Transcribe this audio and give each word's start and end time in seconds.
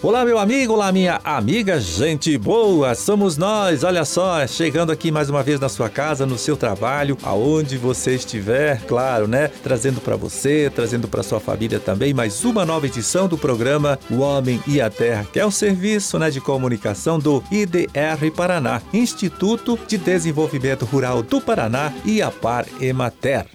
Olá, 0.00 0.24
meu 0.24 0.38
amigo, 0.38 0.74
olá, 0.74 0.92
minha 0.92 1.20
amiga, 1.24 1.80
gente 1.80 2.38
boa, 2.38 2.94
somos 2.94 3.36
nós, 3.36 3.82
olha 3.82 4.04
só, 4.04 4.46
chegando 4.46 4.92
aqui 4.92 5.10
mais 5.10 5.28
uma 5.28 5.42
vez 5.42 5.58
na 5.58 5.68
sua 5.68 5.88
casa, 5.88 6.24
no 6.24 6.38
seu 6.38 6.56
trabalho, 6.56 7.18
aonde 7.20 7.76
você 7.76 8.14
estiver, 8.14 8.80
claro, 8.86 9.26
né? 9.26 9.48
Trazendo 9.48 10.00
para 10.00 10.14
você, 10.14 10.70
trazendo 10.72 11.08
para 11.08 11.24
sua 11.24 11.40
família 11.40 11.80
também 11.80 12.14
mais 12.14 12.44
uma 12.44 12.64
nova 12.64 12.86
edição 12.86 13.26
do 13.26 13.36
programa 13.36 13.98
O 14.08 14.20
Homem 14.20 14.62
e 14.68 14.80
a 14.80 14.88
Terra, 14.88 15.26
que 15.32 15.40
é 15.40 15.44
o 15.44 15.50
serviço 15.50 16.16
né, 16.16 16.30
de 16.30 16.40
comunicação 16.40 17.18
do 17.18 17.42
IDR 17.50 18.30
Paraná, 18.36 18.80
Instituto 18.94 19.76
de 19.88 19.98
Desenvolvimento 19.98 20.84
Rural 20.84 21.24
do 21.24 21.40
Paraná 21.40 21.92
e 22.04 22.22
a 22.22 22.30
Par 22.30 22.66
Emater. 22.80 23.46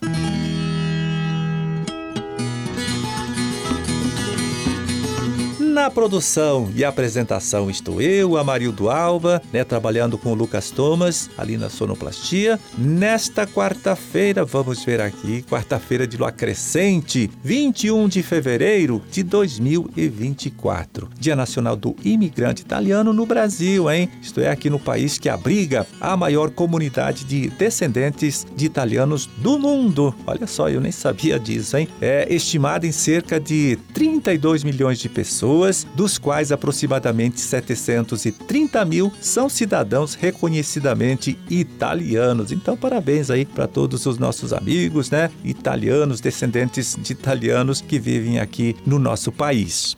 Na 5.73 5.89
produção 5.89 6.71
e 6.75 6.85
apresentação 6.85 7.67
estou 7.67 7.99
eu, 7.99 8.37
Amarildo 8.37 8.91
Alba, 8.91 9.41
né, 9.51 9.63
trabalhando 9.63 10.19
com 10.19 10.31
o 10.31 10.35
Lucas 10.35 10.69
Thomas, 10.69 11.31
ali 11.35 11.57
na 11.57 11.67
sonoplastia. 11.67 12.59
Nesta 12.77 13.47
quarta-feira, 13.47 14.45
vamos 14.45 14.85
ver 14.85 15.01
aqui, 15.01 15.41
quarta-feira 15.41 16.05
de 16.05 16.15
lua 16.15 16.31
crescente, 16.31 17.27
21 17.43 18.07
de 18.07 18.21
fevereiro 18.21 19.01
de 19.09 19.23
2024. 19.23 21.09
Dia 21.19 21.35
Nacional 21.35 21.75
do 21.75 21.95
Imigrante 22.05 22.61
Italiano 22.61 23.11
no 23.11 23.25
Brasil, 23.25 23.89
hein? 23.89 24.11
Isto 24.21 24.41
é, 24.41 24.51
aqui 24.51 24.69
no 24.69 24.77
país 24.77 25.17
que 25.17 25.27
abriga 25.27 25.87
a 25.99 26.15
maior 26.15 26.51
comunidade 26.51 27.23
de 27.23 27.49
descendentes 27.49 28.45
de 28.55 28.67
italianos 28.67 29.25
do 29.37 29.57
mundo. 29.57 30.13
Olha 30.27 30.45
só, 30.45 30.69
eu 30.69 30.79
nem 30.79 30.91
sabia 30.91 31.39
disso, 31.39 31.75
hein? 31.77 31.87
É 31.99 32.31
estimado 32.31 32.85
em 32.85 32.91
cerca 32.91 33.39
de 33.39 33.75
32 33.91 34.63
milhões 34.63 34.99
de 34.99 35.09
pessoas 35.09 35.62
pessoas, 35.63 35.87
dos 35.95 36.17
quais 36.17 36.51
aproximadamente 36.51 37.39
730 37.39 38.85
mil 38.85 39.11
são 39.21 39.47
cidadãos 39.47 40.13
reconhecidamente 40.13 41.37
italianos. 41.49 42.51
Então, 42.51 42.75
parabéns 42.75 43.29
aí 43.29 43.45
para 43.45 43.67
todos 43.67 44.05
os 44.05 44.17
nossos 44.17 44.51
amigos, 44.53 45.09
né? 45.09 45.31
Italianos, 45.43 46.19
descendentes 46.19 46.97
de 46.99 47.13
italianos 47.13 47.81
que 47.81 47.99
vivem 47.99 48.39
aqui 48.39 48.75
no 48.85 48.99
nosso 48.99 49.31
país. 49.31 49.95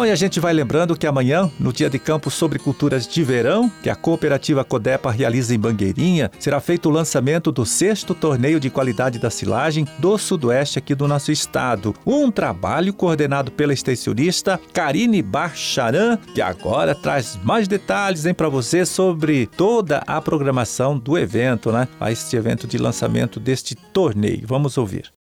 Bom, 0.00 0.06
e 0.06 0.10
a 0.10 0.16
gente 0.16 0.40
vai 0.40 0.54
lembrando 0.54 0.96
que 0.96 1.06
amanhã, 1.06 1.50
no 1.60 1.74
dia 1.74 1.90
de 1.90 1.98
campo 1.98 2.30
sobre 2.30 2.58
culturas 2.58 3.06
de 3.06 3.22
verão, 3.22 3.70
que 3.82 3.90
a 3.90 3.94
cooperativa 3.94 4.64
Codepa 4.64 5.10
realiza 5.10 5.54
em 5.54 5.58
Bangueirinha, 5.58 6.30
será 6.38 6.58
feito 6.58 6.88
o 6.88 6.90
lançamento 6.90 7.52
do 7.52 7.66
sexto 7.66 8.14
torneio 8.14 8.58
de 8.58 8.70
qualidade 8.70 9.18
da 9.18 9.28
silagem 9.28 9.86
do 9.98 10.16
Sudoeste 10.16 10.78
aqui 10.78 10.94
do 10.94 11.06
nosso 11.06 11.30
estado. 11.30 11.94
Um 12.06 12.30
trabalho 12.30 12.94
coordenado 12.94 13.52
pela 13.52 13.74
extensionista 13.74 14.58
Karine 14.72 15.20
Bacharan, 15.20 16.16
que 16.34 16.40
agora 16.40 16.94
traz 16.94 17.38
mais 17.44 17.68
detalhes 17.68 18.24
para 18.34 18.48
você 18.48 18.86
sobre 18.86 19.48
toda 19.48 19.98
a 20.06 20.18
programação 20.22 20.98
do 20.98 21.18
evento, 21.18 21.70
né? 21.70 21.86
Este 22.10 22.36
evento 22.36 22.66
de 22.66 22.78
lançamento 22.78 23.38
deste 23.38 23.74
torneio. 23.74 24.46
Vamos 24.46 24.78
ouvir. 24.78 25.19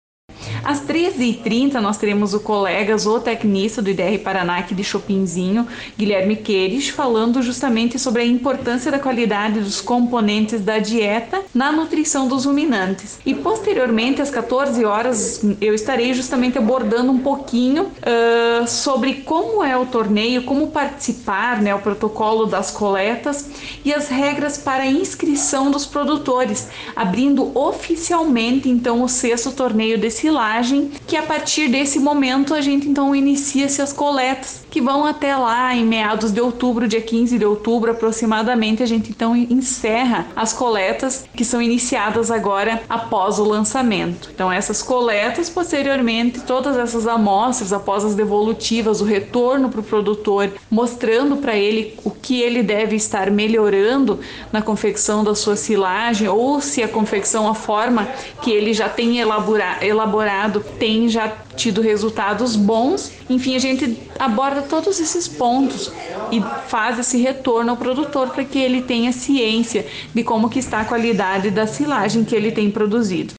Às 0.64 0.82
13h30 0.82 1.76
nós 1.76 1.98
teremos 1.98 2.34
o 2.34 2.40
colega 2.40 2.98
zootecnista 2.98 3.82
do 3.82 3.90
IDR 3.90 4.20
Paraná 4.23 4.58
aqui 4.58 4.76
de 4.76 4.84
Chopinzinho, 4.84 5.68
Guilherme 5.98 6.36
Queires, 6.36 6.90
falando 6.90 7.42
justamente 7.42 7.98
sobre 7.98 8.22
a 8.22 8.26
importância 8.26 8.92
da 8.92 9.00
qualidade 9.00 9.60
dos 9.60 9.82
componentes 9.82 10.62
da 10.62 10.80
dieta 10.80 11.42
na 11.54 11.72
nutrição 11.72 12.28
dos 12.28 12.45
ruminantes. 12.45 13.20
E 13.26 13.34
posteriormente, 13.34 14.22
às 14.22 14.30
14 14.30 14.84
horas, 14.86 15.42
eu 15.62 15.73
estarei 15.73 16.14
justamente 16.14 16.58
abordando 16.58 17.11
um 17.11 17.20
pouquinho 17.20 17.83
uh, 17.83 18.67
sobre 18.67 19.16
como 19.16 19.64
é 19.64 19.77
o 19.77 19.86
torneio, 19.86 20.44
como 20.44 20.67
participar, 20.67 21.61
né, 21.61 21.73
o 21.73 21.80
protocolo 21.80 22.45
das 22.45 22.71
coletas 22.71 23.50
e 23.83 23.94
as 23.94 24.08
regras 24.10 24.58
para 24.58 24.83
a 24.83 24.88
inscrição 24.88 25.71
dos 25.71 25.86
produtores, 25.86 26.67
abrindo 26.95 27.58
oficialmente 27.58 28.70
então 28.70 29.04
o 29.04 29.10
sexto 29.10 29.52
torneio 29.52 29.98
desse 29.98 30.29
silagem, 30.30 30.92
que 31.08 31.17
a 31.17 31.23
partir 31.23 31.67
desse 31.67 32.00
momento 32.00 32.54
a 32.54 32.62
gente 32.62 32.88
então 32.88 33.16
inicia-se 33.16 33.82
as 33.82 33.92
coletas, 33.92 34.62
que 34.70 34.82
vão 34.82 35.06
até 35.06 35.36
lá 35.36 35.76
em 35.76 35.86
meados 35.86 36.32
de 36.32 36.40
outubro, 36.42 36.88
dia 36.88 37.02
15 37.02 37.38
de 37.38 37.46
outubro 37.46 37.92
aproximadamente, 37.92 38.84
a 38.84 38.86
gente 38.86 39.10
então 39.10 39.36
encerra 39.36 40.28
as 40.36 40.54
coletas 40.54 41.26
que 41.36 41.44
são 41.44 41.62
iniciadas 41.62 42.32
agora 42.32 42.82
após 42.90 43.40
o 43.40 43.44
lançamento. 43.44 44.30
Então 44.34 44.52
essas 44.52 44.82
coletas, 44.82 45.50
posteriormente, 45.50 46.42
todas 46.42 46.78
essas 46.78 47.08
amostras 47.08 47.74
após 47.74 48.06
as 48.06 48.16
devolutivas, 48.16 49.02
o 49.02 49.06
retorno 49.06 49.70
para 49.70 49.80
o 49.80 49.84
produtor, 49.84 50.52
mostrando 50.70 51.38
para 51.38 51.56
ele 51.56 51.98
o 52.04 52.12
que 52.12 52.42
ele 52.42 52.62
deve 52.62 52.96
estar 52.96 53.32
melhorando 53.32 54.20
na 54.52 54.62
confecção 54.62 55.24
da 55.24 55.34
sua 55.36 55.56
silagem 55.56 56.28
ou 56.28 56.62
se 56.62 56.84
a 56.84 56.88
confecção, 56.88 57.48
a 57.48 57.56
forma 57.56 58.08
que 58.42 58.52
ele 58.52 58.74
já 58.74 58.88
tem 58.88 59.20
elaborado 59.20 60.64
tem 60.78 61.10
já 61.10 61.34
tido 61.56 61.82
resultados 61.82 62.56
bons. 62.56 63.12
Enfim, 63.30 63.56
a 63.56 63.60
gente 63.60 63.98
aborda 64.18 64.58
todos 64.61 64.99
esses 64.99 65.27
pontos 65.27 65.92
e 66.31 66.42
faz 66.67 66.99
esse 66.99 67.17
retorno 67.17 67.71
ao 67.71 67.77
produtor 67.77 68.30
para 68.30 68.43
que 68.43 68.59
ele 68.59 68.81
tenha 68.81 69.11
ciência 69.11 69.86
de 70.14 70.23
como 70.23 70.49
que 70.49 70.59
está 70.59 70.81
a 70.81 70.86
qualidade 70.86 71.52
da 71.52 71.65
silagem 71.65 72.23
que 72.23 72.36
ele 72.36 72.52
tem 72.52 72.70
produzido. 72.70 73.39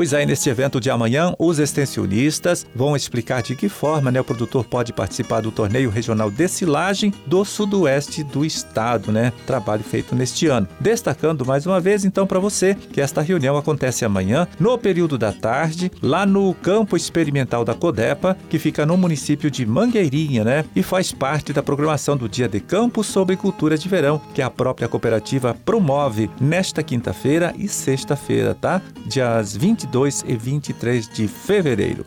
Pois 0.00 0.14
aí, 0.14 0.24
neste 0.24 0.48
evento 0.48 0.80
de 0.80 0.88
amanhã, 0.88 1.34
os 1.38 1.58
extensionistas 1.58 2.64
vão 2.74 2.96
explicar 2.96 3.42
de 3.42 3.54
que 3.54 3.68
forma 3.68 4.10
né, 4.10 4.18
o 4.18 4.24
produtor 4.24 4.64
pode 4.64 4.94
participar 4.94 5.42
do 5.42 5.52
torneio 5.52 5.90
regional 5.90 6.30
de 6.30 6.48
silagem 6.48 7.12
do 7.26 7.44
sudoeste 7.44 8.24
do 8.24 8.42
estado, 8.42 9.12
né? 9.12 9.30
Trabalho 9.46 9.84
feito 9.84 10.14
neste 10.14 10.46
ano. 10.46 10.66
Destacando 10.80 11.44
mais 11.44 11.66
uma 11.66 11.78
vez, 11.78 12.06
então, 12.06 12.26
para 12.26 12.38
você 12.38 12.74
que 12.74 12.98
esta 12.98 13.20
reunião 13.20 13.58
acontece 13.58 14.02
amanhã, 14.02 14.48
no 14.58 14.78
período 14.78 15.18
da 15.18 15.34
tarde, 15.34 15.92
lá 16.00 16.24
no 16.24 16.54
campo 16.54 16.96
experimental 16.96 17.62
da 17.62 17.74
Codepa, 17.74 18.38
que 18.48 18.58
fica 18.58 18.86
no 18.86 18.96
município 18.96 19.50
de 19.50 19.66
Mangueirinha, 19.66 20.42
né? 20.42 20.64
E 20.74 20.82
faz 20.82 21.12
parte 21.12 21.52
da 21.52 21.62
programação 21.62 22.16
do 22.16 22.26
Dia 22.26 22.48
de 22.48 22.60
Campo 22.60 23.04
sobre 23.04 23.36
Cultura 23.36 23.76
de 23.76 23.86
Verão, 23.86 24.18
que 24.32 24.40
a 24.40 24.48
própria 24.48 24.88
cooperativa 24.88 25.54
promove 25.62 26.30
nesta 26.40 26.82
quinta-feira 26.82 27.52
e 27.58 27.68
sexta-feira, 27.68 28.54
tá? 28.54 28.80
Dias 29.06 29.54
22 29.54 29.89
22 29.90 30.24
e 30.26 30.36
23 30.36 31.08
de 31.08 31.26
fevereiro. 31.26 32.06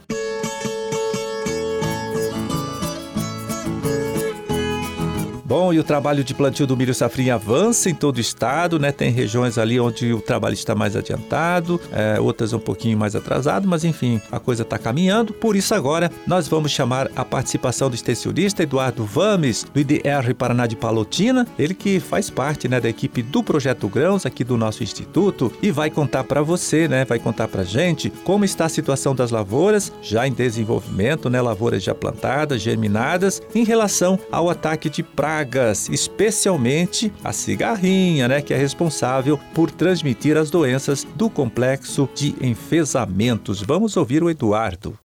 Bom, 5.53 5.71
e 5.71 5.77
o 5.77 5.83
trabalho 5.83 6.23
de 6.23 6.33
plantio 6.33 6.65
do 6.65 6.75
milho 6.75 6.95
safrinha 6.95 7.35
avança 7.35 7.87
em 7.87 7.93
todo 7.93 8.17
o 8.17 8.19
estado, 8.19 8.79
né? 8.79 8.91
Tem 8.91 9.11
regiões 9.11 9.59
ali 9.59 9.79
onde 9.79 10.11
o 10.11 10.19
trabalho 10.19 10.55
está 10.55 10.73
mais 10.73 10.95
adiantado, 10.95 11.79
é, 11.91 12.19
outras 12.19 12.53
um 12.53 12.59
pouquinho 12.59 12.97
mais 12.97 13.15
atrasado, 13.15 13.67
mas 13.67 13.83
enfim, 13.83 14.19
a 14.31 14.39
coisa 14.39 14.63
está 14.63 14.79
caminhando. 14.79 15.31
Por 15.31 15.55
isso 15.55 15.75
agora 15.75 16.09
nós 16.25 16.47
vamos 16.47 16.71
chamar 16.71 17.07
a 17.15 17.23
participação 17.23 17.87
do 17.87 17.93
extensionista 17.93 18.63
Eduardo 18.63 19.05
Vames, 19.05 19.63
do 19.71 19.79
IDR 19.79 20.33
Paraná 20.35 20.65
de 20.65 20.75
Palotina, 20.75 21.45
ele 21.59 21.75
que 21.75 21.99
faz 21.99 22.31
parte, 22.31 22.67
né, 22.67 22.81
da 22.81 22.89
equipe 22.89 23.21
do 23.21 23.43
Projeto 23.43 23.87
Grãos 23.87 24.25
aqui 24.25 24.43
do 24.43 24.57
nosso 24.57 24.81
instituto 24.81 25.53
e 25.61 25.69
vai 25.69 25.91
contar 25.91 26.23
para 26.23 26.41
você, 26.41 26.87
né, 26.87 27.05
vai 27.05 27.19
contar 27.19 27.47
para 27.47 27.63
gente 27.63 28.09
como 28.23 28.43
está 28.43 28.65
a 28.65 28.69
situação 28.69 29.13
das 29.13 29.29
lavouras 29.29 29.93
já 30.01 30.27
em 30.27 30.33
desenvolvimento, 30.33 31.29
né, 31.29 31.39
lavouras 31.39 31.83
já 31.83 31.93
plantadas, 31.93 32.59
germinadas, 32.59 33.39
em 33.53 33.63
relação 33.63 34.17
ao 34.31 34.49
ataque 34.49 34.89
de 34.89 35.03
praga 35.03 35.42
pragas, 35.43 35.89
especialmente 35.89 37.11
a 37.23 37.33
cigarrinha, 37.33 38.27
né, 38.27 38.41
que 38.41 38.53
é 38.53 38.57
responsável 38.57 39.37
por 39.53 39.69
transmitir 39.69 40.37
as 40.37 40.49
doenças 40.49 41.05
do 41.15 41.29
complexo 41.29 42.07
de 42.15 42.35
enfesamentos. 42.41 43.61
Vamos 43.61 43.97
ouvir 43.97 44.23
o 44.23 44.29
Eduardo. 44.29 45.02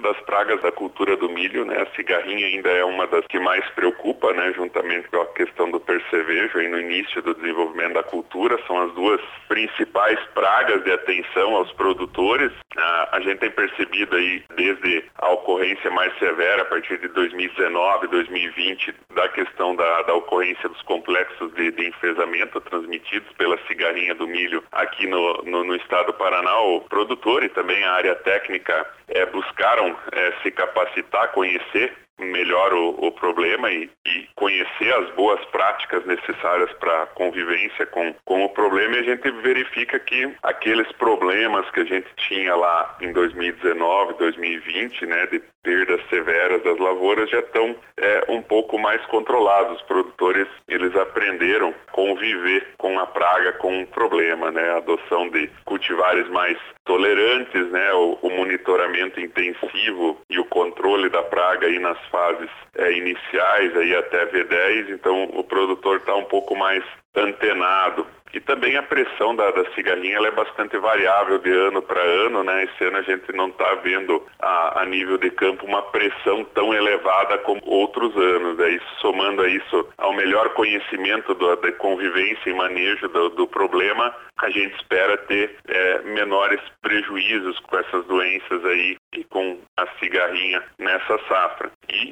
Das 0.00 0.18
pragas 0.20 0.60
da 0.60 0.70
cultura 0.70 1.16
do 1.16 1.28
milho, 1.28 1.64
né, 1.64 1.82
a 1.82 1.96
cigarrinha 1.96 2.46
ainda 2.46 2.70
é 2.70 2.84
uma 2.84 3.06
das 3.06 3.26
que 3.26 3.38
mais 3.38 3.64
preocupa, 3.70 4.32
né, 4.32 4.52
juntamente 4.54 5.08
com 5.08 5.20
a 5.20 5.26
questão 5.26 5.70
do 5.70 5.80
percevejo 5.80 6.58
aí 6.58 6.68
no 6.68 6.78
início 6.78 7.20
do 7.22 7.34
desenvolvimento 7.34 7.94
da 7.94 8.02
cultura, 8.02 8.58
são 8.66 8.80
as 8.82 8.92
duas 8.94 9.20
principais 9.48 10.18
pragas 10.34 10.82
de 10.84 10.92
atenção 10.92 11.56
aos 11.56 11.72
produtores. 11.72 12.52
Ah, 12.76 13.08
a 13.12 13.20
gente 13.20 13.38
tem 13.38 13.50
percebido 13.50 14.16
aí 14.16 14.42
desde 14.56 15.04
a 15.16 15.30
ocorrência 15.30 15.90
mais 15.90 16.16
severa 16.18 16.62
a 16.62 16.66
partir 16.66 16.98
de 16.98 17.08
2019, 17.08 18.08
2020, 18.08 18.94
da 19.14 19.28
questão 19.28 19.74
da, 19.74 20.02
da 20.02 20.14
ocorrência 20.14 20.68
dos 20.68 20.82
complexos 20.82 21.52
de, 21.54 21.70
de, 21.72 21.88
enfesamento 21.88 22.60
transmitidos 22.60 23.30
pela 23.32 23.58
cigarrinha 23.66 24.14
do 24.14 24.26
milho 24.26 24.62
aqui 24.70 25.06
no, 25.06 25.42
no, 25.44 25.64
no 25.64 25.76
estado 25.76 26.08
do 26.08 26.14
Paraná, 26.14 26.60
o 26.60 26.80
produtor 26.82 27.42
e 27.42 27.48
também 27.48 27.82
a 27.84 27.92
área 27.92 28.14
técnica 28.14 28.86
é, 29.08 29.26
buscaram 29.26 29.96
é, 30.12 30.32
se 30.42 30.50
capacitar, 30.50 31.32
conhecer 31.32 32.07
melhor 32.18 32.72
o, 32.72 33.06
o 33.06 33.12
problema 33.12 33.70
e, 33.70 33.90
e, 34.06 34.28
conhecer 34.34 34.92
as 34.94 35.10
boas 35.14 35.42
práticas 35.46 36.04
necessárias 36.06 36.72
para 36.74 37.06
convivência 37.08 37.86
com, 37.86 38.14
com 38.24 38.44
o 38.44 38.48
problema. 38.48 38.96
E 38.96 39.00
a 39.00 39.02
gente 39.02 39.30
verifica 39.30 39.98
que 39.98 40.32
aqueles 40.42 40.90
problemas 40.92 41.68
que 41.70 41.80
a 41.80 41.84
gente 41.84 42.08
tinha 42.16 42.54
lá 42.54 42.96
em 43.00 43.12
2019, 43.12 44.14
2020, 44.14 45.06
né, 45.06 45.26
de 45.26 45.42
perdas 45.62 46.00
severas 46.08 46.62
das 46.62 46.78
lavouras 46.78 47.28
já 47.30 47.40
estão 47.40 47.76
é, 47.96 48.24
um 48.28 48.40
pouco 48.42 48.78
mais 48.78 49.04
controlados. 49.06 49.76
Os 49.76 49.82
produtores 49.82 50.48
eles 50.66 50.94
aprenderam 50.96 51.74
a 51.88 51.92
conviver 51.92 52.66
com 52.78 52.98
a 52.98 53.06
praga, 53.06 53.52
com 53.54 53.82
o 53.82 53.86
problema, 53.86 54.50
né, 54.50 54.70
a 54.70 54.76
adoção 54.78 55.28
de 55.28 55.48
cultivares 55.64 56.28
mais 56.30 56.56
tolerantes, 56.84 57.70
né, 57.70 57.92
o, 57.92 58.18
o 58.22 58.30
monitoramento 58.30 59.20
intensivo 59.20 60.20
e 60.30 60.38
o 60.38 60.44
controle 60.46 61.08
da 61.10 61.22
praga 61.22 61.66
aí 61.66 61.78
nas 61.78 61.98
fases 62.10 62.50
é, 62.76 62.92
iniciais 62.92 63.76
aí 63.76 63.94
até 63.96 64.26
V10. 64.26 64.90
Então 64.90 65.24
o 65.34 65.44
produtor 65.44 65.98
está 65.98 66.14
um 66.14 66.24
pouco 66.24 66.56
mais 66.56 66.84
antenado 67.14 68.06
e 68.32 68.40
também 68.40 68.76
a 68.76 68.82
pressão 68.82 69.34
da, 69.34 69.50
da 69.50 69.64
cigarrinha 69.72 70.18
é 70.18 70.30
bastante 70.30 70.76
variável 70.76 71.38
de 71.38 71.50
ano 71.50 71.80
para 71.80 72.00
ano, 72.00 72.44
né? 72.44 72.64
Esse 72.64 72.84
ano 72.84 72.98
a 72.98 73.02
gente 73.02 73.32
não 73.32 73.48
está 73.48 73.74
vendo 73.76 74.24
a, 74.38 74.82
a, 74.82 74.84
nível 74.84 75.16
de 75.16 75.30
campo 75.30 75.64
uma 75.64 75.82
pressão 75.82 76.44
tão 76.54 76.74
elevada 76.74 77.38
como 77.38 77.60
outros 77.64 78.14
anos. 78.16 78.60
Aí, 78.60 78.80
somando 79.00 79.42
a 79.42 79.48
isso 79.48 79.88
ao 79.96 80.12
melhor 80.12 80.50
conhecimento 80.50 81.34
do, 81.34 81.56
da 81.56 81.72
convivência 81.72 82.50
e 82.50 82.54
manejo 82.54 83.08
do, 83.08 83.30
do 83.30 83.46
problema, 83.46 84.14
a 84.38 84.50
gente 84.50 84.76
espera 84.76 85.16
ter 85.16 85.56
é, 85.66 86.02
menores 86.02 86.60
prejuízos 86.82 87.58
com 87.60 87.78
essas 87.78 88.04
doenças 88.06 88.64
aí 88.64 88.96
e 89.14 89.24
com 89.24 89.58
a 89.76 89.86
cigarrinha 89.98 90.62
nessa 90.78 91.18
safra. 91.28 91.70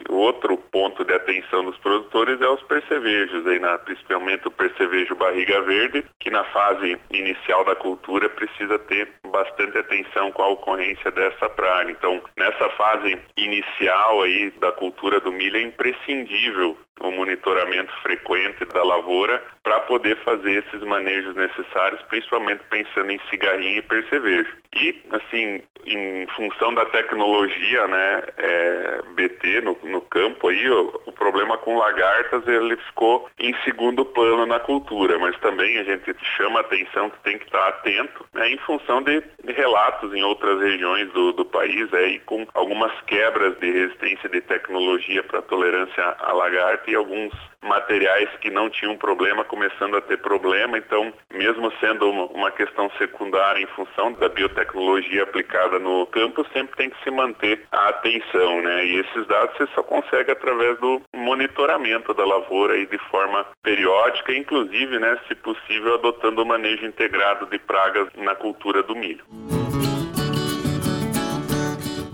Outro 0.09 0.57
ponto 0.57 1.05
de 1.05 1.13
atenção 1.15 1.65
dos 1.65 1.77
produtores 1.79 2.41
é 2.41 2.49
os 2.49 2.63
percevejos, 2.63 3.47
aí 3.47 3.59
na, 3.59 3.79
principalmente 3.79 4.47
o 4.49 4.51
percevejo 4.51 5.15
barriga 5.15 5.61
verde, 5.63 6.05
que 6.21 6.31
na 6.31 6.45
fase 6.45 6.99
inicial 7.11 7.65
da 7.65 7.75
cultura 7.77 8.29
precisa 8.29 8.79
ter 8.79 9.09
bastante 9.31 9.79
atenção 9.79 10.33
com 10.33 10.43
a 10.43 10.49
ocorrência 10.49 11.11
dessa 11.11 11.49
praga. 11.49 11.91
Então, 11.91 12.23
nessa 12.37 12.69
fase 12.71 13.19
inicial 13.37 14.23
aí 14.23 14.51
da 14.61 14.73
cultura 14.73 15.21
do 15.21 15.33
milho 15.33 15.57
é 15.57 15.63
imprescindível 15.63 16.77
o 17.01 17.11
monitoramento 17.11 17.93
frequente 18.03 18.65
da 18.67 18.83
lavoura 18.83 19.43
para 19.63 19.81
poder 19.81 20.17
fazer 20.25 20.65
esses 20.65 20.81
manejos 20.83 21.35
necessários, 21.35 22.01
principalmente 22.03 22.63
pensando 22.71 23.11
em 23.11 23.21
cigarrinho 23.29 23.79
e 23.79 23.83
percevejo. 23.83 24.57
E, 24.75 25.03
assim, 25.11 25.63
em 25.85 26.27
função 26.29 26.75
da 26.75 26.85
tecnologia, 26.87 27.87
né, 27.87 28.23
é, 28.37 29.03
BT 29.15 29.61
no, 29.63 29.79
no, 29.85 30.01
campo 30.03 30.49
aí, 30.49 30.69
o, 30.71 31.01
o, 31.07 31.13
problema 31.13 31.57
com 31.59 31.79
lagartas, 31.79 32.47
ele 32.47 32.77
ficou 32.77 33.29
em 33.39 33.55
segundo 33.65 34.05
plano 34.05 34.47
na 34.47 34.61
cultura, 34.61 35.19
mas 35.19 35.39
também 35.41 35.79
a 35.79 35.85
gente 35.85 36.15
chama 36.37 36.61
a 36.61 36.63
atenção 36.63 37.11
que 37.11 37.21
tem 37.21 37.39
que 37.39 37.45
estar 37.45 37.69
atento, 37.69 38.27
né, 38.35 38.51
em 38.51 38.59
função 38.59 39.03
de 39.03 39.23
relatos 39.45 40.13
em 40.15 40.23
outras 40.23 40.61
regiões 40.61 41.11
do, 41.13 41.33
do 41.33 41.45
país, 41.45 41.93
aí, 41.95 42.19
com 42.21 42.47
algumas 42.55 42.93
quebras 43.03 43.59
de 43.59 43.71
resistência 43.71 44.29
de 44.29 44.41
tecnologia 44.41 45.23
para 45.23 45.43
tolerância 45.43 46.03
à 46.19 46.33
lagarta 46.33 46.91
e 46.91 46.95
alguns 46.95 47.33
materiais 47.67 48.29
que 48.41 48.51
não 48.51 48.71
tinham 48.71 48.97
problema 48.97 49.45
começando 49.45 49.97
a 49.97 50.01
ter 50.01 50.19
problema. 50.19 50.79
Então, 50.79 51.13
mesmo 51.33 51.73
sendo 51.81 52.09
uma 52.09 52.51
questão 52.51 52.91
secundária 52.99 53.61
em 53.61 53.67
função 53.67 54.13
da 54.13 54.29
biotecnologia 54.29 55.23
aplicada 55.23 55.79
no 55.79 56.07
campo, 56.07 56.47
sempre 56.53 56.77
tem 56.77 56.91
que 56.91 57.03
se 57.03 57.11
manter 57.11 57.63
a 57.73 57.89
atenção, 57.89 58.63
né? 58.63 58.85
E 58.85 59.01
esses 59.01 59.27
dados 59.27 59.57
você 59.57 59.67
só 59.75 59.83
consegue 59.83 60.31
através 60.31 60.79
do 60.79 61.03
monitoramento 61.15 62.15
da 62.15 62.25
lavoura 62.25 62.77
e 62.77 62.87
de 62.87 62.99
forma 63.11 63.47
periódica, 63.63 64.33
inclusive, 64.33 64.99
né, 64.99 65.19
se 65.29 65.35
possível, 65.35 65.95
adotando 65.95 66.43
o 66.43 66.47
manejo 66.47 66.87
integrado 66.87 67.47
de 67.47 67.59
pragas 67.59 68.09
na 68.17 68.35
cultura 68.35 68.83
do 68.83 68.95
milho. 68.95 69.25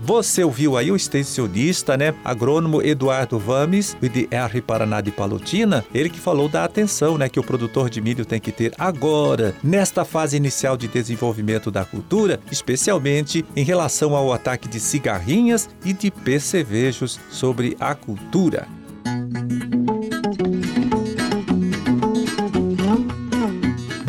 Você 0.05 0.43
ouviu 0.43 0.75
aí 0.75 0.91
o 0.91 0.97
extensionista, 0.97 1.95
né, 1.95 2.13
agrônomo 2.25 2.81
Eduardo 2.81 3.39
Vames, 3.39 3.95
IDR 4.01 4.61
Paraná 4.61 4.99
de 4.99 5.11
Palotina, 5.11 5.85
ele 5.93 6.09
que 6.09 6.19
falou 6.19 6.49
da 6.49 6.65
atenção, 6.65 7.17
né, 7.17 7.29
que 7.29 7.39
o 7.39 7.43
produtor 7.43 7.89
de 7.89 8.01
milho 8.01 8.25
tem 8.25 8.37
que 8.37 8.51
ter 8.51 8.73
agora, 8.77 9.55
nesta 9.63 10.03
fase 10.03 10.35
inicial 10.35 10.75
de 10.75 10.89
desenvolvimento 10.89 11.71
da 11.71 11.85
cultura, 11.85 12.37
especialmente 12.51 13.45
em 13.55 13.63
relação 13.63 14.13
ao 14.13 14.33
ataque 14.33 14.67
de 14.67 14.77
cigarrinhas 14.77 15.69
e 15.85 15.93
de 15.93 16.11
percevejos 16.11 17.17
sobre 17.29 17.77
a 17.79 17.95
cultura. 17.95 18.67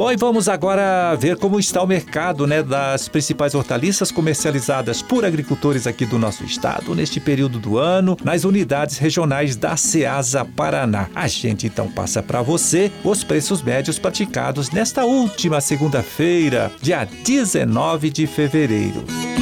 Bom, 0.05 0.13
e 0.13 0.17
vamos 0.17 0.51
agora 0.51 1.15
ver 1.15 1.39
como 1.39 1.59
está 1.59 1.83
o 1.83 1.87
mercado 1.87 2.47
né, 2.47 2.63
das 2.63 3.09
principais 3.09 3.55
hortaliças 3.55 4.13
comercializadas 4.13 5.01
por 5.01 5.25
agricultores 5.25 5.87
aqui 5.87 6.05
do 6.05 6.19
nosso 6.19 6.45
estado 6.45 6.95
neste 6.95 7.19
período 7.19 7.59
do 7.59 7.79
ano, 7.79 8.15
nas 8.23 8.45
unidades 8.45 8.99
regionais 8.99 9.57
da 9.57 9.79
Ceasa 9.79 10.45
Paraná. 10.45 11.09
A 11.15 11.27
gente 11.27 11.69
então 11.69 11.91
passa 11.91 12.23
para 12.23 12.43
você 12.43 12.93
os 13.03 13.25
preços 13.25 13.63
médios 13.63 13.99
praticados 13.99 14.71
nesta 14.71 15.07
última 15.07 15.59
segunda-feira, 15.63 16.71
dia 16.83 17.09
19 17.25 18.11
de 18.11 18.27
fevereiro. 18.27 19.34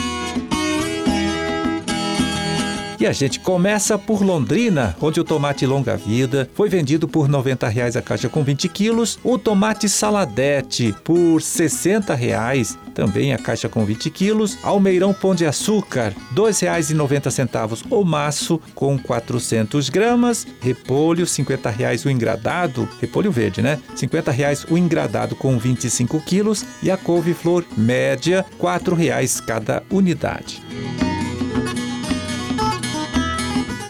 E 3.02 3.06
a 3.06 3.10
gente 3.10 3.40
começa 3.40 3.98
por 3.98 4.22
Londrina, 4.22 4.96
onde 5.00 5.18
o 5.18 5.24
tomate 5.24 5.66
longa 5.66 5.96
vida 5.96 6.48
foi 6.54 6.68
vendido 6.68 7.08
por 7.08 7.26
90 7.26 7.66
reais 7.66 7.96
a 7.96 8.00
caixa 8.00 8.28
com 8.28 8.44
20 8.44 8.68
quilos, 8.68 9.18
o 9.24 9.36
tomate 9.36 9.88
saladete 9.88 10.94
por 11.02 11.42
60 11.42 12.14
reais, 12.14 12.78
também 12.94 13.34
a 13.34 13.38
caixa 13.38 13.68
com 13.68 13.84
20 13.84 14.08
quilos, 14.08 14.56
almeirão 14.62 15.12
pão 15.12 15.34
de 15.34 15.44
açúcar 15.44 16.10
R$ 16.10 16.36
2,90 16.36 17.82
o 17.90 18.04
maço 18.04 18.60
com 18.72 18.96
400 18.96 19.88
gramas, 19.88 20.46
repolho 20.60 21.26
50 21.26 21.70
reais 21.70 22.04
o 22.04 22.08
engradado, 22.08 22.88
repolho 23.00 23.32
verde, 23.32 23.62
né? 23.62 23.80
50 23.96 24.30
reais 24.30 24.64
o 24.70 24.78
engradado 24.78 25.34
com 25.34 25.58
25 25.58 26.20
quilos 26.20 26.64
e 26.80 26.88
a 26.88 26.96
couve-flor 26.96 27.64
média 27.76 28.46
4 28.58 28.94
reais 28.94 29.40
cada 29.40 29.82
unidade. 29.90 30.62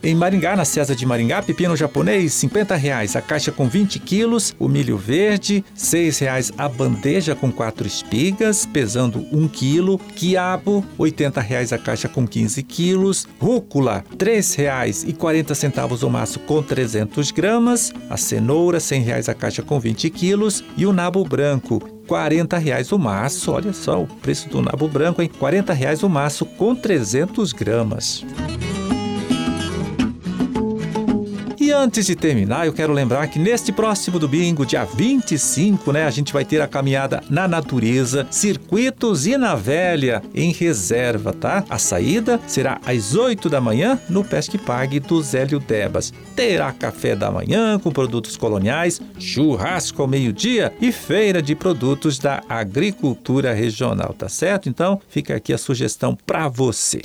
Em 0.04 0.16
Maringá, 0.16 0.56
na 0.56 0.64
César 0.64 0.96
de 0.96 1.06
Maringá, 1.06 1.40
pepino 1.40 1.76
japonês, 1.76 2.34
50 2.34 2.74
reais. 2.74 3.14
A 3.14 3.22
caixa 3.22 3.52
com 3.52 3.68
20 3.68 4.00
quilos, 4.00 4.52
o 4.58 4.66
milho 4.68 4.98
verde, 4.98 5.64
6 5.76 6.18
reais. 6.18 6.52
A 6.58 6.68
bandeja 6.68 7.36
com 7.36 7.52
4 7.52 7.86
espigas, 7.86 8.66
pesando 8.66 9.24
1 9.30 9.46
quilo, 9.46 9.98
quiabo, 10.16 10.84
80 10.98 11.40
reais. 11.40 11.72
A 11.72 11.78
caixa 11.78 12.08
com 12.08 12.26
15 12.26 12.64
quilos, 12.64 13.28
rúcula, 13.38 14.04
3 14.18 14.54
reais 14.56 15.04
e 15.06 15.12
40 15.12 15.54
centavos 15.54 16.02
o 16.02 16.10
maço 16.10 16.40
com 16.40 16.60
300 16.60 17.30
gramas, 17.30 17.92
a 18.10 18.16
cenoura, 18.16 18.80
100 18.80 19.02
reais. 19.02 19.28
A 19.28 19.34
caixa 19.34 19.62
com 19.62 19.78
20 19.78 20.10
quilos. 20.10 20.64
E 20.76 20.84
o 20.84 20.92
nabo 20.92 21.22
branco, 21.22 21.78
40 22.08 22.58
reais 22.58 22.90
o 22.90 22.98
maço. 22.98 23.52
Olha 23.52 23.72
só 23.72 24.02
o 24.02 24.06
preço 24.08 24.48
do 24.48 24.60
nabo 24.60 24.88
branco, 24.88 25.22
hein? 25.22 25.30
40 25.38 25.72
reais 25.72 26.02
o 26.02 26.08
maço 26.08 26.44
com 26.44 26.74
300 26.74 27.52
gramas. 27.52 28.24
Antes 31.72 32.06
de 32.06 32.14
terminar, 32.14 32.66
eu 32.66 32.72
quero 32.72 32.92
lembrar 32.92 33.26
que 33.28 33.38
neste 33.38 33.72
próximo 33.72 34.18
domingo, 34.18 34.66
dia 34.66 34.84
25, 34.84 35.92
né, 35.92 36.04
a 36.04 36.10
gente 36.10 36.32
vai 36.32 36.44
ter 36.44 36.60
a 36.60 36.68
caminhada 36.68 37.22
na 37.28 37.48
natureza, 37.48 38.26
circuitos 38.30 39.26
e 39.26 39.36
na 39.36 39.54
velha 39.54 40.22
em 40.34 40.52
reserva, 40.52 41.32
tá? 41.32 41.64
A 41.68 41.78
saída 41.78 42.40
será 42.46 42.80
às 42.84 43.14
8 43.14 43.48
da 43.48 43.60
manhã 43.60 43.98
no 44.08 44.22
Pesque 44.22 44.58
Pague 44.58 45.00
do 45.00 45.20
Zélio 45.22 45.58
Debas. 45.58 46.12
Terá 46.36 46.72
café 46.72 47.16
da 47.16 47.30
manhã 47.30 47.78
com 47.78 47.90
produtos 47.90 48.36
coloniais, 48.36 49.00
churrasco 49.18 50.02
ao 50.02 50.08
meio-dia 50.08 50.72
e 50.80 50.92
feira 50.92 51.42
de 51.42 51.54
produtos 51.54 52.18
da 52.18 52.42
agricultura 52.48 53.52
regional, 53.52 54.14
tá 54.16 54.28
certo? 54.28 54.68
Então, 54.68 55.00
fica 55.08 55.34
aqui 55.34 55.52
a 55.52 55.58
sugestão 55.58 56.16
para 56.26 56.48
você. 56.48 57.02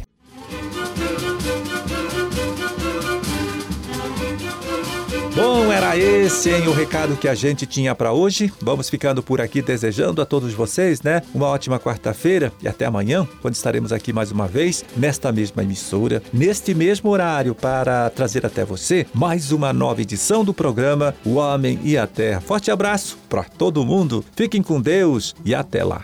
Bom, 5.57 5.71
era 5.71 5.97
esse, 5.97 6.51
hein, 6.51 6.67
o 6.67 6.71
recado 6.71 7.17
que 7.17 7.27
a 7.27 7.33
gente 7.33 7.65
tinha 7.65 7.95
para 7.95 8.13
hoje. 8.13 8.53
Vamos 8.61 8.91
ficando 8.91 9.23
por 9.23 9.41
aqui 9.41 9.59
desejando 9.59 10.21
a 10.21 10.25
todos 10.25 10.53
vocês, 10.53 11.01
né, 11.01 11.23
uma 11.33 11.47
ótima 11.47 11.79
quarta-feira 11.79 12.53
e 12.61 12.67
até 12.67 12.85
amanhã, 12.85 13.27
quando 13.41 13.55
estaremos 13.55 13.91
aqui 13.91 14.13
mais 14.13 14.31
uma 14.31 14.47
vez 14.47 14.85
nesta 14.95 15.31
mesma 15.31 15.63
emissora, 15.63 16.21
neste 16.31 16.75
mesmo 16.75 17.09
horário 17.09 17.55
para 17.55 18.07
trazer 18.11 18.45
até 18.45 18.63
você 18.63 19.07
mais 19.15 19.51
uma 19.51 19.73
nova 19.73 19.99
edição 19.99 20.45
do 20.45 20.53
programa 20.53 21.15
O 21.25 21.37
Homem 21.37 21.79
e 21.83 21.97
a 21.97 22.05
Terra. 22.05 22.39
Forte 22.39 22.69
abraço 22.69 23.17
para 23.27 23.43
todo 23.43 23.83
mundo. 23.83 24.23
Fiquem 24.35 24.61
com 24.61 24.79
Deus 24.79 25.35
e 25.43 25.55
até 25.55 25.83
lá. 25.83 26.03